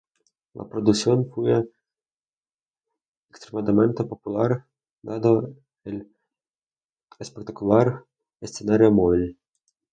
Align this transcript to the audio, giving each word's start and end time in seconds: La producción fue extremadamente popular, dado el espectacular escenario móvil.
La 0.55 0.67
producción 0.67 1.29
fue 1.29 1.63
extremadamente 3.29 4.03
popular, 4.03 4.65
dado 5.03 5.53
el 5.83 6.11
espectacular 7.19 8.03
escenario 8.41 8.91
móvil. 8.91 9.37